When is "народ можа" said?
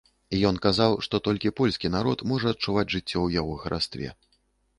1.97-2.47